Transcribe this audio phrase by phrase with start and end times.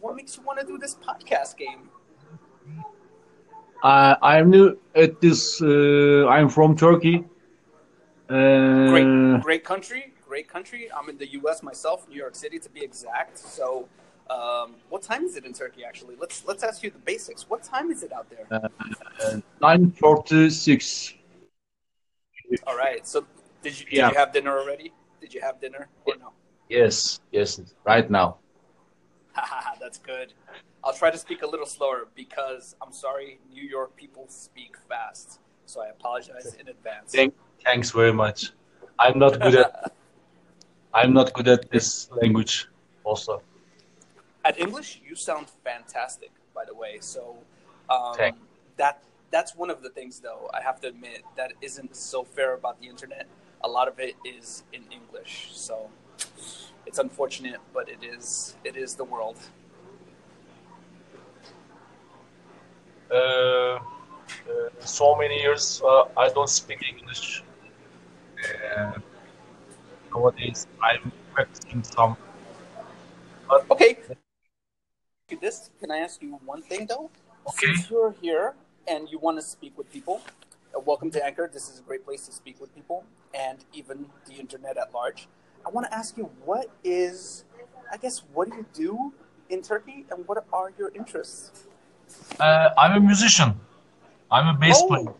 [0.00, 1.90] What makes you want to do this podcast game?
[3.82, 5.60] Uh, I'm new at this.
[5.62, 7.24] Uh, I'm from Turkey.
[8.28, 10.90] Uh, Great, great country, great country.
[10.92, 11.62] I'm in the U.S.
[11.62, 13.38] myself, New York City to be exact.
[13.38, 13.88] So,
[14.28, 15.84] um, what time is it in Turkey?
[15.84, 17.48] Actually, let's let's ask you the basics.
[17.48, 18.46] What time is it out there?
[18.50, 21.14] Uh, Nine forty-six.
[22.66, 23.06] All right.
[23.06, 23.24] So,
[23.62, 24.10] did you did Yeah.
[24.10, 24.92] you have dinner already?
[25.20, 26.32] Did you have dinner or no?
[26.68, 28.38] Yes, yes, right now.
[29.80, 30.32] That's good.
[30.84, 35.40] I'll try to speak a little slower because I'm sorry, New York people speak fast.
[35.66, 37.12] So I apologize in advance.
[37.12, 38.52] Thank, thanks very much.
[38.98, 39.92] I'm not good at.
[40.94, 42.68] I'm not good at this language.
[43.04, 43.42] Also,
[44.44, 46.98] At English, you sound fantastic, by the way.
[47.00, 47.36] So
[47.90, 48.16] um,
[48.76, 50.50] that that's one of the things, though.
[50.54, 53.26] I have to admit that isn't so fair about the internet.
[53.62, 55.90] A lot of it is in English, so
[56.86, 59.38] it's unfortunate, but it is it is the world.
[63.10, 63.78] uh, uh,
[64.80, 67.42] so many years uh, I don't speak English.
[68.76, 68.92] Uh,
[70.14, 72.16] nowadays I'm practicing some.
[73.70, 73.98] Okay.
[75.40, 77.10] This can I ask you one thing though?
[77.48, 77.74] Okay.
[77.74, 78.54] Since you're here
[78.86, 80.20] and you want to speak with people,
[80.84, 81.50] welcome to Anchor.
[81.52, 85.28] This is a great place to speak with people and even the internet at large.
[85.68, 87.44] I want to ask you what is,
[87.92, 89.12] I guess, what do you do
[89.50, 91.66] in Turkey and what are your interests?
[92.40, 93.60] Uh, I'm a musician.
[94.30, 94.88] I'm a bass Oh.
[94.88, 95.12] player.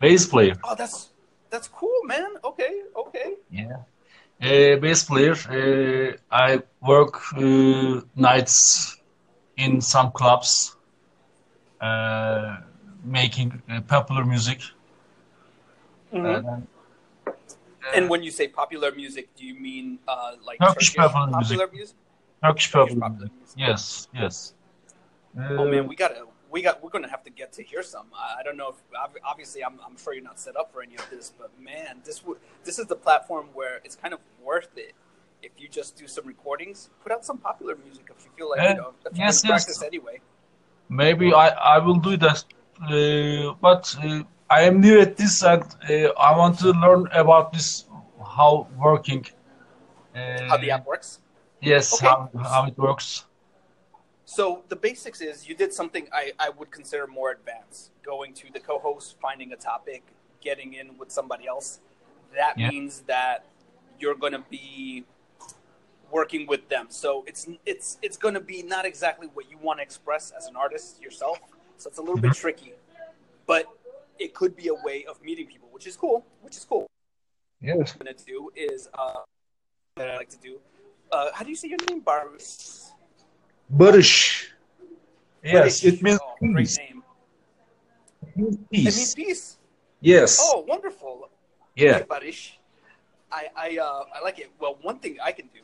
[0.00, 0.56] Bass player.
[0.64, 1.10] Oh, that's
[1.50, 2.30] that's cool, man.
[2.42, 3.28] Okay, okay.
[3.48, 3.76] Yeah.
[4.42, 5.36] Uh, bass player.
[5.58, 9.00] Uh, I work uh, nights
[9.56, 10.76] in some clubs,
[11.80, 12.56] uh,
[13.04, 14.60] making uh, popular music.
[16.12, 16.26] Mhm.
[16.26, 16.60] Uh,
[17.96, 21.58] and when you say popular music, do you mean uh, like Turkish Turkish popular music.
[21.58, 21.96] popular music?
[22.44, 23.56] Turkish Turkish popular popular music.
[23.66, 24.34] Yes, yes.
[25.38, 28.06] Oh Uh, man, we gotta, we got, we're gonna have to get to hear some.
[28.24, 28.78] I I don't know if
[29.32, 32.18] obviously I'm, I'm sure you're not set up for any of this, but man, this
[32.24, 34.94] would, this is the platform where it's kind of worth it
[35.42, 38.60] if you just do some recordings, put out some popular music if you feel like
[38.60, 39.64] Uh, you know if you yes, can yes.
[39.64, 40.16] practice anyway.
[40.88, 42.38] Maybe I, I will do that.
[42.80, 47.52] Uh, but uh, I am new at this and uh, I want to learn about
[47.52, 47.84] this,
[48.36, 49.24] how working.
[50.14, 51.20] Uh, How the app works.
[51.60, 52.06] Yes, Okay.
[52.06, 53.24] how, how it works.
[54.24, 57.90] So the basics is you did something I, I would consider more advanced.
[58.04, 60.02] Going to the co-host, finding a topic,
[60.40, 61.80] getting in with somebody else.
[62.34, 62.68] That Yeah.
[62.68, 63.46] means that
[64.00, 65.04] you're going to be
[66.10, 66.86] working with them.
[66.88, 70.46] So it's it's it's going to be not exactly what you want to express as
[70.46, 71.38] an artist yourself.
[71.78, 72.74] So it's a little bit tricky,
[73.46, 73.66] but
[74.18, 76.24] it could be a way of meeting people, which is cool.
[76.42, 76.86] Which is cool.
[77.60, 77.76] Yes.
[77.76, 79.14] What I'm going to do is uh,
[79.96, 80.58] that I like to do.
[81.10, 82.90] Uh, how do you say your name, Barus?
[83.70, 84.48] Barış.
[85.42, 86.78] Yes, it means oh, great peace.
[86.78, 87.02] name.
[88.22, 89.14] It means It means peace.
[89.14, 89.58] peace.
[90.00, 90.38] Yes.
[90.42, 91.30] Oh, wonderful.
[91.74, 91.98] Yeah.
[91.98, 92.52] Hey, Barish.
[93.30, 94.50] I I uh, I like it.
[94.60, 95.60] Well, one thing I can do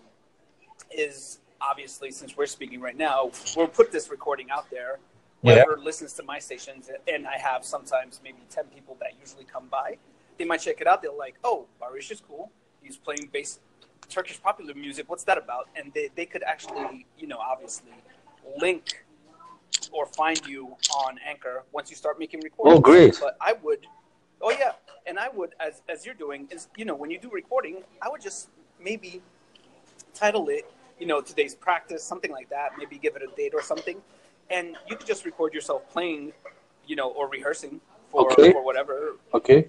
[0.91, 4.98] is obviously since we're speaking right now, we'll put this recording out there.
[5.42, 5.54] Yeah.
[5.54, 9.66] Whoever listens to my stations, and I have sometimes maybe ten people that usually come
[9.69, 9.98] by,
[10.42, 11.00] they might check it out.
[11.03, 12.50] They're like, "Oh, Barish is cool.
[12.82, 13.60] He's playing bass,
[14.08, 15.08] Turkish popular music.
[15.08, 17.92] What's that about?" And they they could actually, you know, obviously
[18.60, 19.04] link
[19.92, 22.78] or find you on Anchor once you start making recordings.
[22.78, 23.16] Oh, great.
[23.20, 23.86] But I would,
[24.41, 24.72] oh yeah,
[25.06, 28.09] and I would, as as you're doing, is you know when you do recording, I
[28.09, 28.48] would just
[28.80, 29.22] maybe
[30.12, 30.64] title it,
[30.98, 32.76] you know, today's practice, something like that.
[32.78, 33.98] Maybe give it a date or something,
[34.50, 36.32] and you could just record yourself playing,
[36.84, 37.80] you know, or rehearsing
[38.10, 38.50] for Okay.
[38.50, 39.19] for whatever.
[39.34, 39.69] Okay.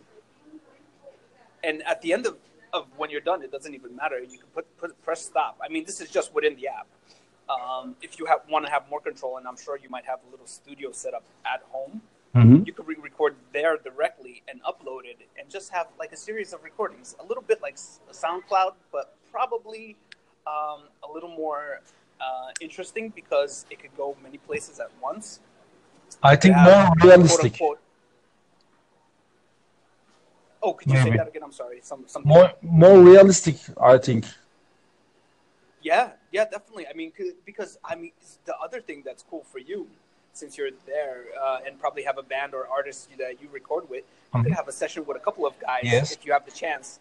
[1.64, 2.38] And at the end of,
[2.74, 4.20] of when you're done, it doesn't even matter.
[4.20, 5.58] You can put, put press stop.
[5.64, 6.88] I mean, this is just within the app.
[7.50, 10.20] Um, if you have want to have more control, and I'm sure you might have
[10.28, 12.02] a little studio set up at home,
[12.36, 12.66] Mhm.
[12.66, 16.64] you could re-record there directly and upload it, and just have like a series of
[16.64, 19.96] recordings, a little bit like SoundCloud, but probably
[20.48, 21.80] um, a little more
[22.20, 25.40] uh, interesting because it could go many places at once.
[26.24, 27.54] I think Have, more quote, realistic.
[27.54, 27.80] unquote-
[30.64, 31.44] Oh, could you say that again?
[31.44, 31.80] I'm sorry.
[31.82, 34.26] Some, some More more realistic, I think.
[35.82, 36.88] Yeah, yeah, definitely.
[36.88, 37.12] I mean,
[37.46, 38.14] because I mean,
[38.46, 39.88] the other thing that's cool for you,
[40.32, 44.06] since you're there uh, and probably have a band or artist that you record with,
[44.34, 46.12] you could have a session with a couple of guys Yes.
[46.14, 47.00] if you have the chance,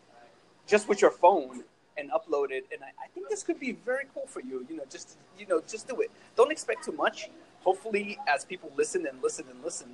[0.66, 1.62] just with your phone
[1.96, 2.64] and upload it.
[2.72, 4.66] And I, I think this could be very cool for you.
[4.68, 6.10] You know, just you know, just do it.
[6.36, 7.30] Don't expect too much.
[7.62, 9.88] Hopefully, as people listen and listen and listen,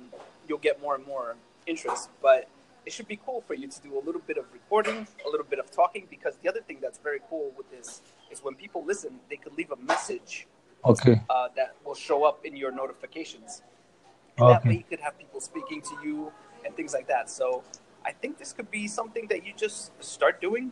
[0.47, 1.35] you'll get more and more
[1.67, 2.09] interest.
[2.23, 2.49] But
[2.85, 5.45] it should be cool for you to do a little bit of recording, a little
[5.45, 8.83] bit of talking, because the other thing that's very cool with this is when people
[8.85, 10.47] listen, they could leave a message
[10.85, 11.21] Okay.
[11.29, 13.61] uh, that will show up in your notifications.
[14.37, 14.69] And that Okay.
[14.69, 16.31] way you could have people speaking to you
[16.65, 17.29] and things like that.
[17.29, 17.63] So
[18.05, 20.71] I think this could be something that you just start doing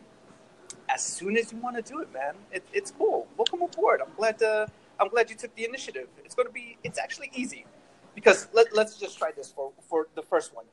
[0.88, 2.34] as soon as you want to do it, man.
[2.52, 3.28] It, it's cool.
[3.36, 4.00] Welcome aboard.
[4.00, 4.42] I'm glad.
[4.42, 4.66] Uh,
[5.00, 6.08] I'm glad you took the initiative.
[6.24, 6.78] It's going to be.
[6.84, 7.66] It's actually easy,
[8.14, 10.64] because let, let's just try this for for the first one.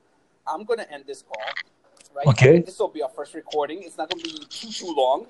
[0.48, 1.42] I'm going to end this call.
[2.14, 2.28] Right.
[2.28, 2.60] Okay.
[2.60, 3.84] This will be our first recording.
[3.84, 5.28] It's not going to be too too long,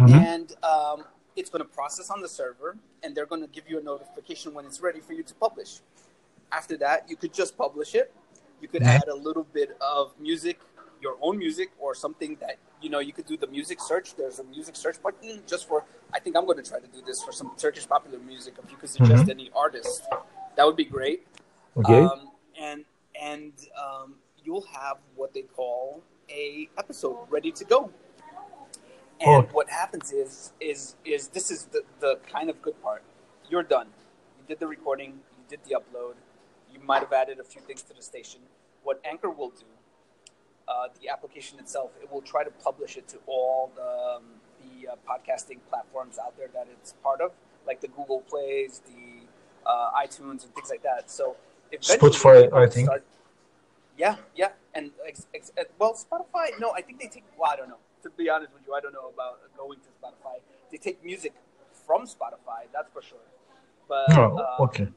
[0.00, 0.10] Mhm.
[0.10, 1.04] and um,
[1.36, 4.52] it's going to process on the server, and they're going to give you a notification
[4.52, 5.80] when it's ready for you to publish.
[6.50, 8.12] After that, you could just publish it.
[8.60, 8.94] You could Yeah.
[9.02, 10.58] add a little bit of music,
[11.00, 12.98] your own music, or something that you know.
[12.98, 14.16] You could do the music search.
[14.16, 15.84] There's a music search button just for.
[16.12, 18.54] I think I'm going to try to do this for some Turkish popular music.
[18.64, 19.30] If you could suggest Mhm.
[19.30, 20.02] any artist,
[20.56, 21.28] that would be great.
[21.76, 22.00] Okay.
[22.00, 22.84] Um, and
[23.20, 24.16] and um,
[24.48, 27.90] you'll have what they call a episode ready to go.
[29.20, 29.48] And Oh.
[29.58, 33.02] what happens is is is this is the, the kind of good part.
[33.50, 33.88] You're done.
[34.38, 35.10] You did the recording.
[35.36, 36.14] You did the upload.
[36.72, 38.40] You might have added a few things to the station.
[38.84, 39.66] What Anchor will do,
[40.68, 44.24] uh, the application itself, it will try to publish it to all the um,
[44.62, 47.30] the uh, podcasting platforms out there that it's part of,
[47.66, 49.04] like the Google Plays, the
[49.72, 51.10] uh, iTunes, and things like that.
[51.18, 51.36] So
[51.82, 52.86] Spotify, I think.
[52.86, 53.04] start-
[53.98, 56.58] yeah, yeah, and ex, ex, uh, well, Spotify.
[56.58, 57.24] No, I think they take.
[57.36, 57.82] Well, I don't know.
[58.04, 60.38] To be honest with you, I don't know about going to Spotify.
[60.70, 61.34] They take music
[61.84, 63.18] from Spotify, that's for sure.
[63.88, 64.88] But Oh, um, okay.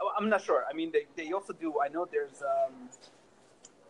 [0.00, 0.64] Oh, I'm not sure.
[0.70, 1.74] I mean, they, they also do.
[1.84, 2.88] I know there's um,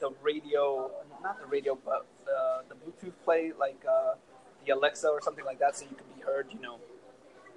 [0.00, 0.90] the radio,
[1.22, 4.14] not the radio, but the, the Bluetooth play, like uh,
[4.64, 6.78] the Alexa or something like that, so you can be heard, you know,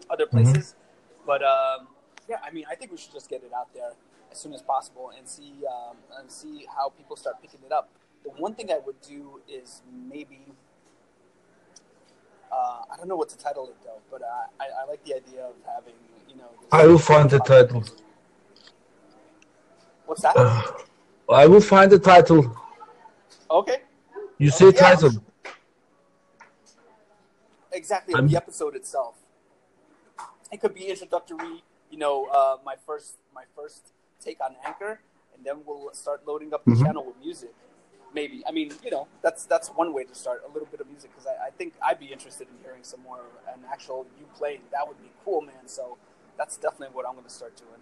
[0.09, 0.75] other places.
[1.25, 1.87] But um,
[2.29, 3.93] yeah, I mean, I think we should just get it out there
[4.37, 7.89] as soon as possible and see um, and see how people start picking it up.
[8.23, 9.81] The one thing I would do is
[10.13, 10.41] maybe.
[12.51, 14.25] Uh, I don't know what to title it though, but uh,
[14.59, 15.95] I, I like the idea of having,
[16.29, 16.49] you know.
[16.71, 17.83] I will find the title.
[20.05, 20.37] What's that?
[20.37, 20.61] Uh,
[21.33, 22.55] I will find the title.
[23.49, 23.79] Okay.
[24.37, 24.71] You say Yeah.
[24.93, 25.11] title.
[27.71, 29.15] Exactly, I'm- the episode itself.
[30.51, 33.91] It could be introductory, you know, uh, my first my first
[34.23, 34.99] take on Anchor,
[35.35, 36.83] and then we'll start loading up the Mhm.
[36.85, 37.53] channel with music.
[38.13, 38.41] Maybe.
[38.47, 41.11] I mean, you know, that's that's one way to start a little bit of music
[41.11, 43.21] because I, I think I'd be interested in hearing some more
[43.53, 44.61] an actual you playing.
[44.71, 45.67] That would be cool, man.
[45.67, 45.97] So
[46.37, 47.81] that's definitely what I'm going to start doing.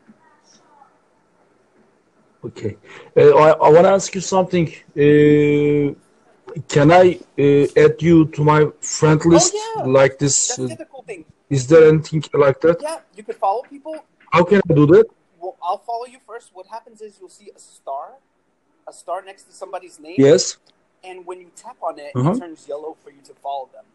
[2.43, 2.77] Okay.
[3.17, 4.67] Uh, I, I want to ask you something.
[4.97, 5.93] Uh,
[6.67, 9.83] can I uh, add you to my friend list yeah.
[9.83, 10.35] like this?
[10.47, 11.25] That's Uh, the cool thing.
[11.49, 12.81] is there anything like that?
[12.81, 13.95] Yeah, you could follow people.
[14.31, 15.05] How can I do that?
[15.65, 16.51] I'll follow you first.
[16.53, 18.13] What happens is you'll see a star,
[18.87, 20.15] a star next to somebody's name.
[20.17, 20.57] Yes.
[21.03, 22.31] and when you tap on it, Uh-huh.
[22.31, 23.85] it turns yellow for you to follow them,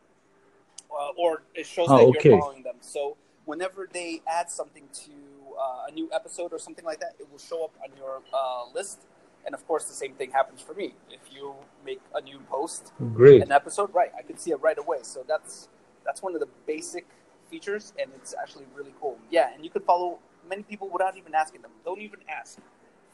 [0.92, 2.28] uh, or it shows Ah, that okay.
[2.30, 2.76] you're following them.
[2.80, 5.10] So whenever they add something to
[5.58, 8.64] uh, a new episode or something like that, it will show up on your uh,
[8.72, 8.98] list.
[9.44, 10.94] And of course, the same thing happens for me.
[11.10, 13.42] If you make a new post, Great.
[13.42, 14.98] an episode, right, I can see it right away.
[15.02, 15.68] So that's
[16.04, 17.06] that's one of the basic
[17.50, 19.18] features, and it's actually really cool.
[19.30, 20.18] Yeah, and you can follow
[20.52, 21.70] many people without even asking them.
[21.84, 22.58] Don't even ask.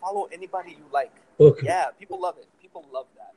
[0.01, 1.15] Follow anybody you like.
[1.39, 1.67] Okay.
[1.73, 2.49] Yeah, people love it.
[2.63, 3.33] People love that.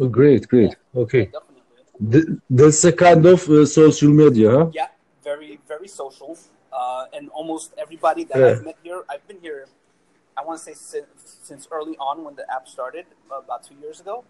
[0.00, 0.74] Oh, great, great.
[1.02, 1.24] Okay.
[1.26, 1.62] Definitely.
[2.12, 4.66] Th- that's a kind of uh, social media, huh?
[4.72, 4.88] Yeah,
[5.22, 6.38] very, very social.
[6.72, 8.46] Uh, and almost everybody that Yeah.
[8.50, 9.66] I've met here, I've been here,
[10.38, 13.98] I want to say since, since early on when the app started, about two years
[14.04, 14.24] ago.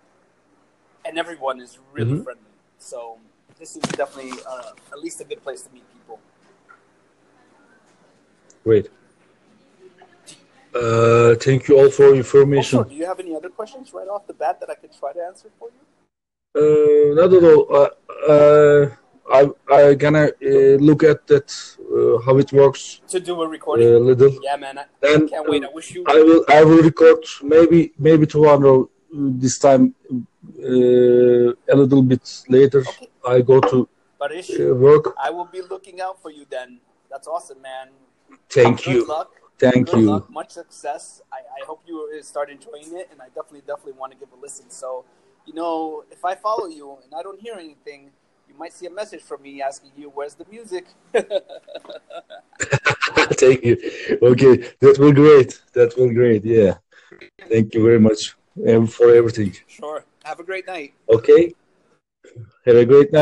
[1.05, 2.25] And everyone is really Mhm.
[2.25, 2.55] friendly.
[2.79, 2.99] So
[3.61, 6.19] this is definitely uh, at least a good place to meet people.
[8.69, 8.89] Great.
[10.75, 12.81] Uh, thank you all for information.
[12.81, 15.11] Also, do you have any other questions right off the bat that I could try
[15.15, 15.83] to answer for you?
[16.61, 17.63] Uh, not at all.
[17.79, 17.89] Uh,
[18.35, 18.83] uh,
[19.39, 19.41] I
[19.79, 21.49] I gonna uh, look at that
[21.97, 23.89] uh, how it works To do a recording.
[23.89, 24.33] a little.
[24.49, 24.77] yeah, man.
[24.79, 25.65] I, I can't wait.
[25.65, 26.05] I wish you.
[26.07, 27.23] I will I will record
[27.55, 28.75] maybe maybe tomorrow
[29.45, 29.95] this time
[30.63, 32.25] uh, a little bit
[32.57, 32.81] later.
[32.81, 33.09] Okay.
[33.35, 33.89] I go to
[34.21, 34.51] Barish,
[34.87, 35.15] work.
[35.27, 36.81] I will be looking out for you then.
[37.11, 37.89] That's awesome, man.
[38.51, 39.07] Thank Good you.
[39.07, 39.33] luck.
[39.59, 40.11] Thank Good you.
[40.11, 40.31] luck.
[40.31, 41.21] Much success.
[41.33, 44.41] I, I hope you start enjoying it, and I definitely, definitely want to give a
[44.41, 44.71] listen.
[44.71, 45.05] So,
[45.47, 48.11] you know, if I follow you and I don't hear anything,
[48.49, 50.87] you might see a message from me asking you, "Where's the music?"
[53.43, 53.77] Thank you.
[54.23, 55.61] Okay, that will great.
[55.73, 56.45] That will great.
[56.45, 56.79] Yeah.
[57.49, 58.37] Thank you very much
[58.69, 59.55] um, for everything.
[59.67, 60.05] sure.
[60.25, 60.95] Have a great night.
[61.09, 61.55] Okay.
[62.65, 63.17] Have a great night.